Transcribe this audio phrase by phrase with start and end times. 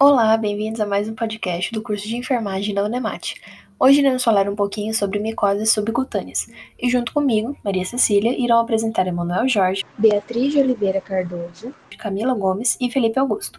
[0.00, 3.34] Olá, bem-vindos a mais um podcast do curso de enfermagem da Unemat.
[3.80, 6.46] Hoje iremos falar um pouquinho sobre micoses subcutâneas
[6.78, 12.78] e junto comigo, Maria Cecília, irão apresentar Emanuel Jorge, Beatriz de Oliveira Cardoso, Camila Gomes
[12.80, 13.58] e Felipe Augusto.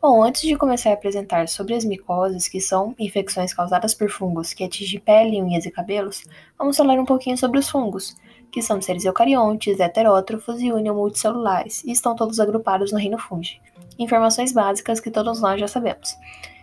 [0.00, 4.54] Bom, antes de começar a apresentar sobre as micoses, que são infecções causadas por fungos
[4.54, 6.22] que atingem pele, unhas e cabelos,
[6.56, 8.14] vamos falar um pouquinho sobre os fungos,
[8.52, 13.60] que são seres eucariontes, heterótrofos e unimulticelulares, e estão todos agrupados no reino fungi.
[13.98, 16.16] Informações básicas que todos nós já sabemos.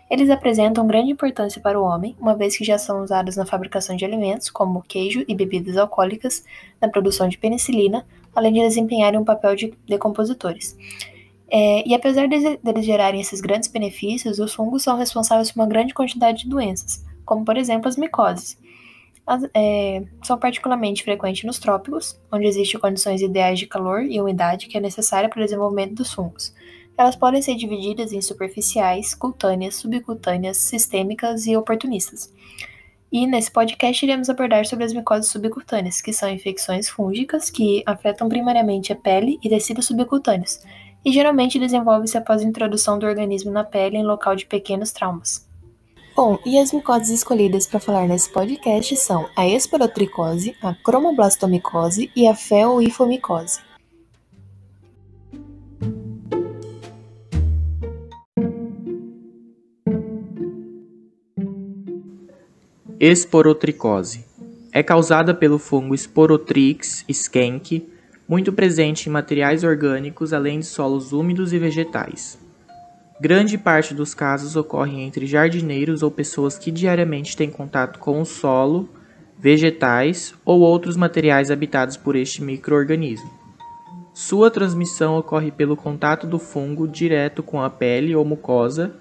[0.09, 3.95] Eles apresentam grande importância para o homem, uma vez que já são usados na fabricação
[3.95, 6.43] de alimentos, como queijo e bebidas alcoólicas,
[6.79, 8.05] na produção de penicilina,
[8.35, 10.77] além de desempenharem um papel de decompositores.
[11.49, 15.67] É, e apesar de, eles gerarem esses grandes benefícios, os fungos são responsáveis por uma
[15.67, 18.57] grande quantidade de doenças, como por exemplo as micoses.
[19.25, 24.67] As, é, são particularmente frequentes nos trópicos, onde existem condições ideais de calor e umidade
[24.67, 26.53] que é necessária para o desenvolvimento dos fungos.
[26.97, 32.31] Elas podem ser divididas em superficiais, cutâneas, subcutâneas, sistêmicas e oportunistas.
[33.11, 38.27] E nesse podcast iremos abordar sobre as micoses subcutâneas, que são infecções fúngicas que afetam
[38.27, 40.59] primariamente a pele e tecidos subcutâneos,
[41.05, 45.47] e geralmente desenvolve-se após a introdução do organismo na pele em local de pequenos traumas.
[46.15, 52.27] Bom, e as micoses escolhidas para falar nesse podcast são a esporotricose, a cromoblastomicose e
[52.27, 53.72] a feoifomicose.
[63.05, 64.23] Esporotricose.
[64.71, 67.85] É causada pelo fungo Sporotrix skenk,
[68.25, 72.39] muito presente em materiais orgânicos além de solos úmidos e vegetais.
[73.19, 78.25] Grande parte dos casos ocorre entre jardineiros ou pessoas que diariamente têm contato com o
[78.25, 78.87] solo,
[79.37, 83.29] vegetais ou outros materiais habitados por este microorganismo.
[84.13, 88.95] Sua transmissão ocorre pelo contato do fungo direto com a pele ou mucosa,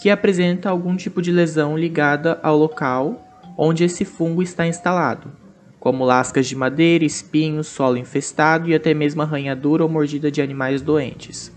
[0.00, 3.24] que apresenta algum tipo de lesão ligada ao local
[3.60, 5.32] onde esse fungo está instalado,
[5.80, 10.80] como lascas de madeira, espinhos, solo infestado e até mesmo arranhadura ou mordida de animais
[10.80, 11.50] doentes.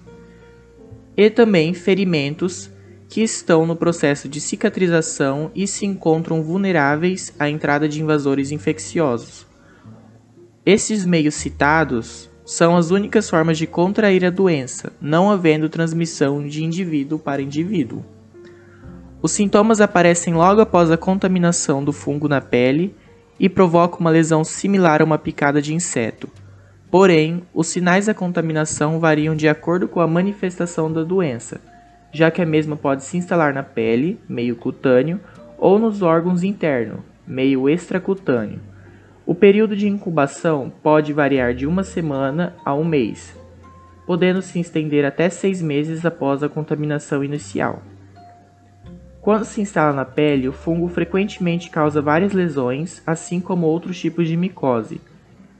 [1.16, 2.72] E também ferimentos
[3.08, 9.46] que estão no processo de cicatrização e se encontram vulneráveis à entrada de invasores infecciosos.
[10.66, 16.64] Esses meios citados são as únicas formas de contrair a doença, não havendo transmissão de
[16.64, 18.04] indivíduo para indivíduo.
[19.22, 22.96] Os sintomas aparecem logo após a contaminação do fungo na pele
[23.40, 26.28] e provocam uma lesão similar a uma picada de inseto.
[26.90, 31.62] Porém, os sinais da contaminação variam de acordo com a manifestação da doença,
[32.12, 35.20] já que a mesma pode se instalar na pele, meio cutâneo,
[35.56, 38.60] ou nos órgãos internos, meio extracutâneo.
[39.24, 43.38] O período de incubação pode variar de uma semana a um mês,
[44.08, 47.84] podendo se estender até seis meses após a contaminação inicial.
[49.22, 54.28] Quando se instala na pele, o fungo frequentemente causa várias lesões, assim como outros tipos
[54.28, 55.00] de micose,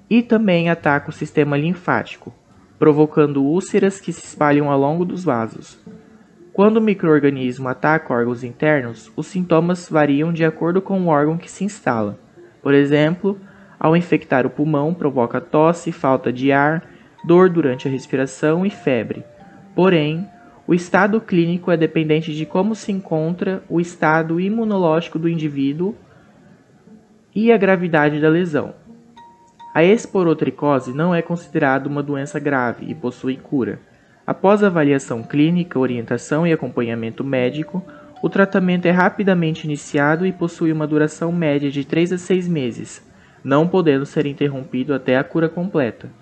[0.10, 2.34] e também ataca o sistema linfático,
[2.80, 5.80] provocando úlceras que se espalham ao longo dos vasos.
[6.52, 11.50] Quando o microorganismo ataca órgãos internos, os sintomas variam de acordo com o órgão que
[11.50, 12.20] se instala.
[12.64, 13.40] Por exemplo,
[13.80, 16.84] ao infectar o pulmão, provoca tosse, falta de ar,
[17.24, 19.24] dor durante a respiração e febre.
[19.76, 20.28] Porém,
[20.72, 25.94] o estado clínico é dependente de como se encontra o estado imunológico do indivíduo
[27.36, 28.74] e a gravidade da lesão.
[29.76, 33.82] A esporotricose não é considerada uma doença grave e possui cura.
[34.26, 37.84] Após avaliação clínica, orientação e acompanhamento médico,
[38.24, 43.06] o tratamento é rapidamente iniciado e possui uma duração média de 3 a 6 meses,
[43.44, 46.21] não podendo ser interrompido até a cura completa.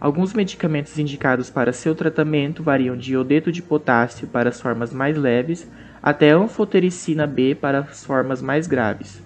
[0.00, 5.16] Alguns medicamentos indicados para seu tratamento variam de iodeto de potássio para as formas mais
[5.18, 5.68] leves
[6.00, 9.20] até anfotericina B para as formas mais graves.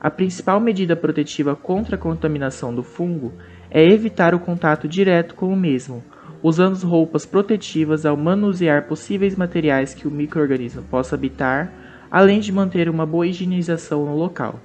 [0.00, 3.34] A principal medida protetiva contra a contaminação do fungo
[3.70, 6.02] é evitar o contato direto com o mesmo,
[6.42, 11.70] usando roupas protetivas ao manusear possíveis materiais que o microorganismo possa habitar,
[12.10, 14.58] além de manter uma boa higienização no local.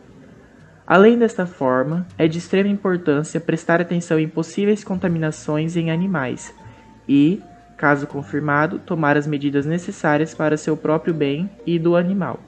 [0.85, 6.53] Além desta forma, é de extrema importância prestar atenção em possíveis contaminações em animais
[7.07, 7.41] e,
[7.77, 12.39] caso confirmado, tomar as medidas necessárias para seu próprio bem e do animal.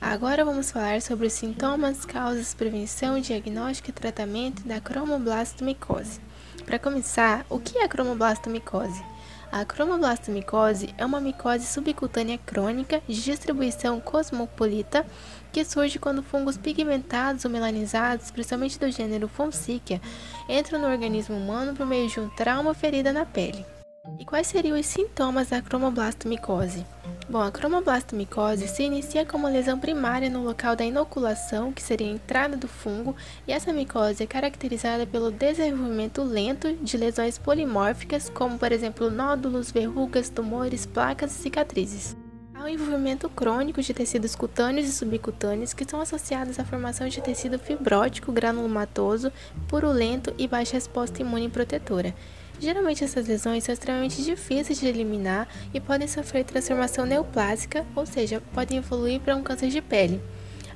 [0.00, 6.20] Agora vamos falar sobre os sintomas, causas, prevenção, diagnóstico e tratamento da cromoblastomicose.
[6.64, 9.02] Para começar, o que é a cromoblastomicose?
[9.50, 15.04] A cromoblastomicose é uma micose subcutânea crônica de distribuição cosmopolita
[15.52, 20.00] que surge quando fungos pigmentados ou melanizados, principalmente do gênero Fonseca,
[20.48, 23.66] entram no organismo humano por meio de um trauma ferida na pele.
[24.18, 26.86] E quais seriam os sintomas da cromoblastomicose?
[27.28, 32.10] Bom, a cromoblastomicose se inicia como lesão primária no local da inoculação, que seria a
[32.10, 33.14] entrada do fungo,
[33.46, 39.70] e essa micose é caracterizada pelo desenvolvimento lento de lesões polimórficas, como por exemplo nódulos,
[39.70, 42.16] verrugas, tumores, placas e cicatrizes.
[42.54, 47.20] Há um envolvimento crônico de tecidos cutâneos e subcutâneos que são associados à formação de
[47.20, 49.32] tecido fibrótico granulomatoso,
[49.68, 52.14] purulento e baixa resposta imune protetora.
[52.60, 58.42] Geralmente essas lesões são extremamente difíceis de eliminar e podem sofrer transformação neoplásica, ou seja,
[58.52, 60.20] podem evoluir para um câncer de pele.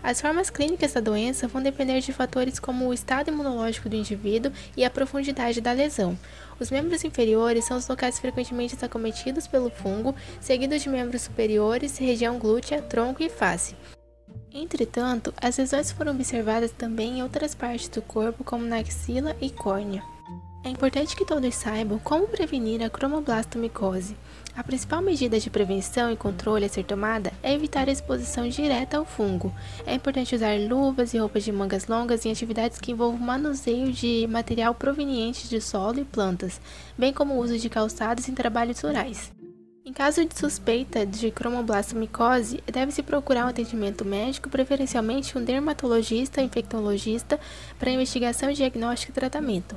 [0.03, 4.53] As formas clínicas da doença vão depender de fatores como o estado imunológico do indivíduo
[4.77, 6.17] e a profundidade da lesão.
[6.61, 12.39] Os membros inferiores são os locais frequentemente acometidos pelo fungo, seguidos de membros superiores, região
[12.39, 13.75] glútea, tronco e face.
[14.53, 19.51] Entretanto, as lesões foram observadas também em outras partes do corpo, como na axila e
[19.51, 20.16] córnea.
[20.67, 24.17] É importante que todos saibam como prevenir a cromoblastomicose.
[24.57, 28.97] A principal medida de prevenção e controle a ser tomada é evitar a exposição direta
[28.97, 29.55] ao fungo.
[29.87, 34.27] É importante usar luvas e roupas de mangas longas em atividades que envolvam manuseio de
[34.29, 36.61] material proveniente de solo e plantas,
[36.99, 39.31] bem como o uso de calçados em trabalhos rurais.
[39.85, 46.47] Em caso de suspeita de cromoblastomicose, deve-se procurar um atendimento médico, preferencialmente um dermatologista ou
[46.49, 47.39] infectologista,
[47.79, 49.77] para investigação, diagnóstico e tratamento.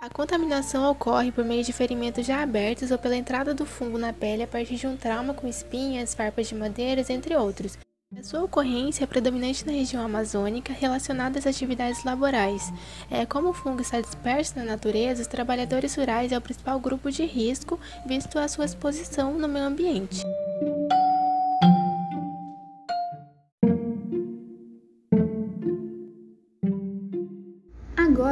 [0.00, 4.12] A contaminação ocorre por meio de ferimentos já abertos ou pela entrada do fungo na
[4.12, 7.76] pele a partir de um trauma com espinhas, farpas de madeiras, entre outros.
[8.16, 12.72] A sua ocorrência é predominante na região amazônica relacionada às atividades laborais.
[13.10, 17.10] É, como o fungo está disperso na natureza, os trabalhadores rurais é o principal grupo
[17.10, 20.24] de risco, visto a sua exposição no meio ambiente.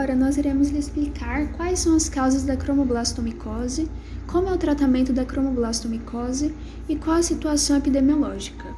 [0.06, 3.90] Agora nós iremos lhe explicar quais são as causas da cromoblastomicose,
[4.28, 6.54] como é o tratamento da cromoblastomicose
[6.88, 8.72] e qual a situação epidemiológica.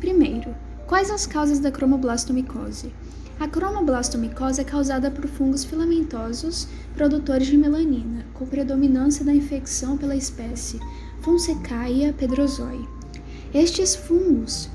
[0.00, 0.54] Primeiro,
[0.86, 2.92] quais as causas da cromoblastomicose?
[3.40, 10.14] A cromoblastomicose é causada por fungos filamentosos produtores de melanina, com predominância da infecção pela
[10.14, 10.78] espécie
[11.22, 12.86] Fonsecaia pedrozoi.
[13.54, 14.68] Estes fungos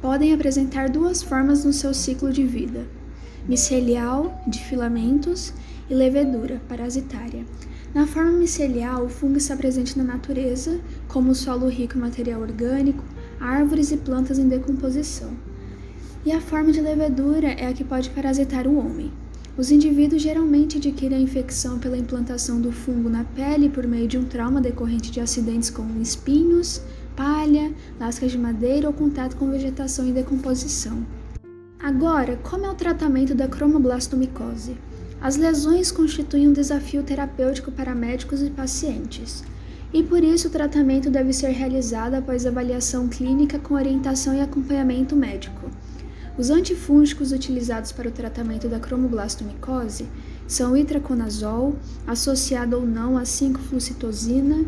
[0.00, 2.99] podem apresentar duas formas no seu ciclo de vida
[3.48, 5.52] micelial, de filamentos,
[5.90, 7.44] e levedura, parasitária.
[7.92, 13.04] Na forma micelial, o fungo está presente na natureza, como solo rico em material orgânico,
[13.40, 15.30] árvores e plantas em decomposição.
[16.24, 19.10] E a forma de levedura é a que pode parasitar o homem.
[19.56, 24.16] Os indivíduos geralmente adquirem a infecção pela implantação do fungo na pele por meio de
[24.16, 26.80] um trauma decorrente de acidentes como espinhos,
[27.16, 31.04] palha, lascas de madeira ou contato com vegetação em decomposição.
[31.82, 34.76] Agora, como é o tratamento da cromoblastomicose?
[35.18, 39.42] As lesões constituem um desafio terapêutico para médicos e pacientes,
[39.90, 45.16] e por isso o tratamento deve ser realizado após avaliação clínica com orientação e acompanhamento
[45.16, 45.70] médico.
[46.36, 50.06] Os antifúngicos utilizados para o tratamento da cromoblastomicose
[50.46, 51.76] são o itraconazol,
[52.06, 54.66] associado ou não a 5-flucitosina,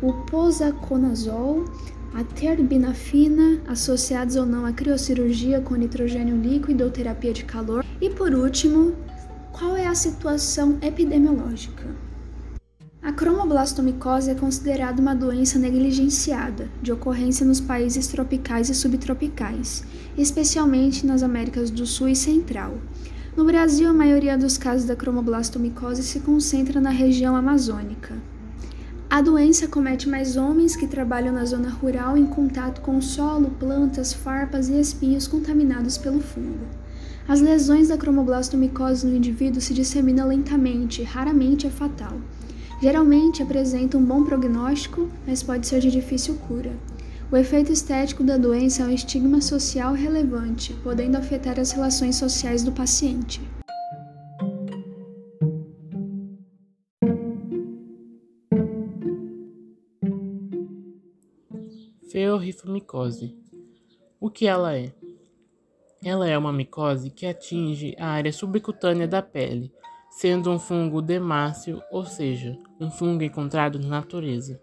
[0.00, 1.66] o posaconazol,
[2.14, 7.84] a terbinafina, associados ou não à criocirurgia com nitrogênio líquido ou terapia de calor.
[8.00, 8.94] E por último,
[9.52, 11.84] qual é a situação epidemiológica?
[13.02, 19.84] A cromoblastomicose é considerada uma doença negligenciada, de ocorrência nos países tropicais e subtropicais,
[20.16, 22.78] especialmente nas Américas do Sul e Central.
[23.36, 28.14] No Brasil, a maioria dos casos da cromoblastomicose se concentra na região amazônica.
[29.10, 34.12] A doença comete mais homens que trabalham na zona rural em contato com solo, plantas,
[34.12, 36.66] farpas e espinhos contaminados pelo fungo.
[37.28, 42.14] As lesões da cromoblastomicose no indivíduo se disseminam lentamente, raramente é fatal.
[42.82, 46.72] Geralmente apresenta um bom prognóstico, mas pode ser de difícil cura.
[47.30, 52.62] O efeito estético da doença é um estigma social relevante, podendo afetar as relações sociais
[52.62, 53.40] do paciente.
[62.34, 63.36] Feorrifomicose.
[64.20, 64.92] O que ela é?
[66.04, 69.72] Ela é uma micose que atinge a área subcutânea da pele,
[70.10, 74.60] sendo um fungo demácio, ou seja, um fungo encontrado na natureza.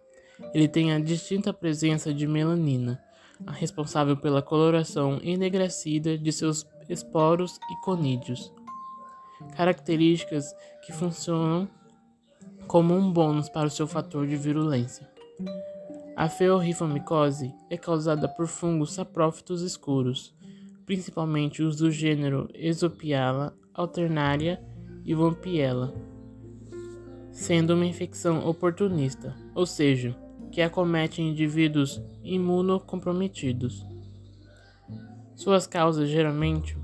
[0.54, 3.02] Ele tem a distinta presença de melanina,
[3.48, 8.52] a responsável pela coloração enegrecida de seus esporos e conídeos,
[9.56, 10.54] características
[10.86, 11.70] que funcionam
[12.68, 15.10] como um bônus para o seu fator de virulência.
[16.16, 20.36] A feorrifomicose é causada por fungos saprófitos escuros,
[20.86, 24.62] principalmente os do gênero Esopiala, Alternaria
[25.06, 25.94] e Vampiella,
[27.32, 30.16] sendo uma infecção oportunista, ou seja,
[30.52, 33.86] que acomete indivíduos imunocomprometidos.
[35.34, 36.78] Suas causas geralmente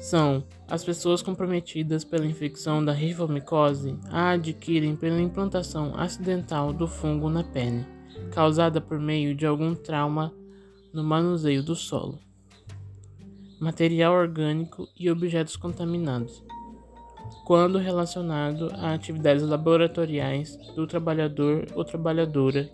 [0.00, 7.28] são as pessoas comprometidas pela infecção da rifomicose a adquirem pela implantação acidental do fungo
[7.28, 7.84] na pele,
[8.32, 10.32] causada por meio de algum trauma
[10.90, 12.18] no manuseio do solo,
[13.60, 16.42] material orgânico e objetos contaminados,
[17.44, 22.70] quando relacionado a atividades laboratoriais do trabalhador ou trabalhadora.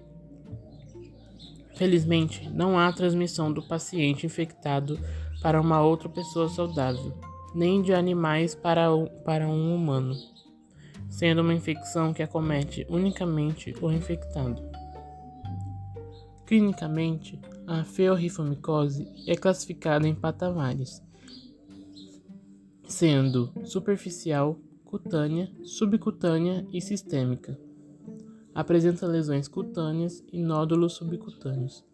[1.75, 4.99] Felizmente, não há transmissão do paciente infectado
[5.47, 7.12] para uma outra pessoa saudável,
[7.55, 8.88] nem de animais para,
[9.25, 10.12] para um humano,
[11.09, 14.61] sendo uma infecção que acomete unicamente o infectado.
[16.45, 21.00] Clinicamente, a feorrifomicose é classificada em patamares,
[22.88, 27.57] sendo superficial, cutânea, subcutânea e sistêmica.
[28.53, 31.85] Apresenta lesões cutâneas e nódulos subcutâneos,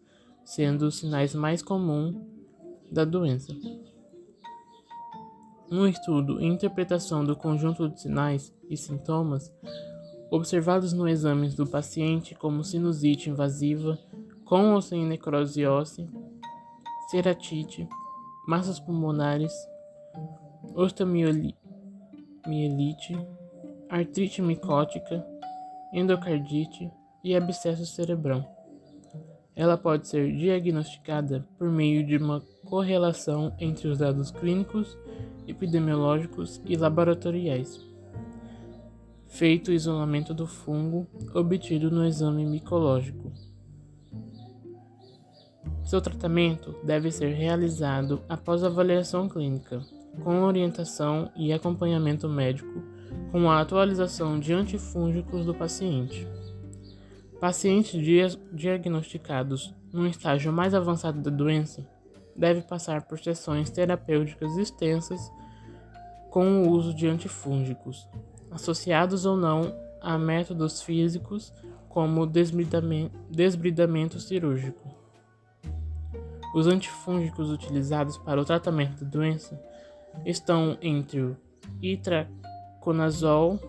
[0.43, 2.32] sendo os sinais mais comuns
[2.93, 3.51] da doença.
[5.71, 9.51] Um estudo e interpretação do conjunto de sinais e sintomas
[10.29, 13.97] observados no exame do paciente, como sinusite invasiva,
[14.45, 16.07] com ou sem necrose óssea,
[17.09, 17.87] ceratite,
[18.47, 19.53] massas pulmonares,
[20.75, 21.55] osteomielite,
[23.89, 25.25] artrite micótica,
[25.93, 26.91] endocardite
[27.23, 28.43] e abscesso cerebral.
[29.55, 32.41] Ela pode ser diagnosticada por meio de uma
[32.73, 34.97] correlação entre os dados clínicos,
[35.47, 37.85] epidemiológicos e laboratoriais.
[39.27, 43.31] Feito o isolamento do fungo obtido no exame micológico.
[45.83, 49.79] Seu tratamento deve ser realizado após avaliação clínica,
[50.23, 52.81] com orientação e acompanhamento médico,
[53.31, 56.27] com a atualização de antifúngicos do paciente.
[57.39, 58.01] Pacientes
[58.51, 61.92] diagnosticados num estágio mais avançado da doença
[62.35, 65.31] devem passar por sessões terapêuticas extensas
[66.29, 68.07] com o uso de antifúngicos,
[68.51, 71.53] associados ou não a métodos físicos
[71.87, 74.91] como desbridamento cirúrgico.
[76.53, 79.59] Os antifúngicos utilizados para o tratamento da doença
[80.25, 81.37] estão entre o
[81.81, 83.59] itraconazol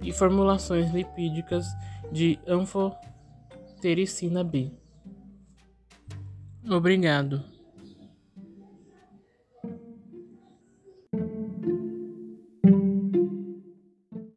[0.00, 1.66] e formulações lipídicas
[2.10, 4.70] de anfotericina B.
[6.68, 7.51] Obrigado.